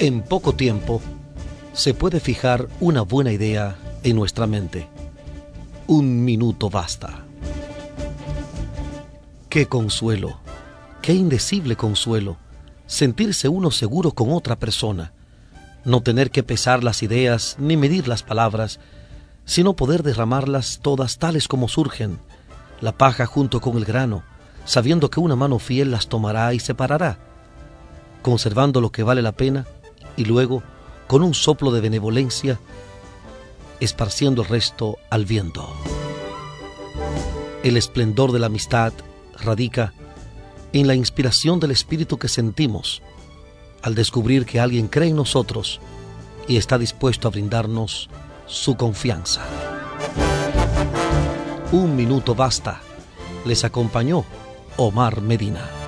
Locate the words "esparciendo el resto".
33.78-34.98